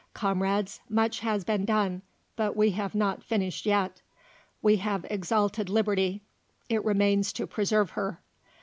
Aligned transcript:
Comrades, 0.15 0.81
much 0.89 1.19
has 1.19 1.43
been 1.43 1.63
done, 1.63 2.01
but 2.35 2.55
we 2.57 2.71
have 2.71 2.95
not 2.95 3.21
finished 3.23 3.67
yet. 3.67 4.01
We 4.59 4.77
have 4.77 5.05
exalted 5.11 5.69
Liberty; 5.69 6.23
it 6.69 6.83
remains 6.83 7.31
to 7.33 7.45
preserve 7.45 7.91
her. 7.91 8.19